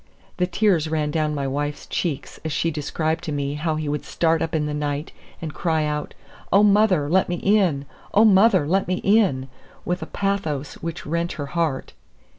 The 0.37 0.47
tears 0.47 0.89
ran 0.89 1.11
down 1.11 1.35
my 1.35 1.45
wife's 1.45 1.85
cheeks 1.85 2.39
as 2.43 2.51
she 2.51 2.71
described 2.71 3.23
to 3.25 3.31
me 3.31 3.53
how 3.53 3.75
he 3.75 3.87
would 3.87 4.03
start 4.03 4.41
up 4.41 4.55
in 4.55 4.65
the 4.65 4.73
night 4.73 5.11
and 5.39 5.53
cry 5.53 5.85
out, 5.85 6.15
"Oh, 6.51 6.63
mother, 6.63 7.07
let 7.07 7.29
me 7.29 7.35
in! 7.35 7.85
oh, 8.11 8.25
mother, 8.25 8.65
let 8.67 8.87
me 8.87 8.95
in!" 9.03 9.47
with 9.85 10.01
a 10.01 10.07
pathos 10.07 10.73
which 10.81 11.05
rent 11.05 11.33
her 11.33 11.45
heart. 11.53 11.93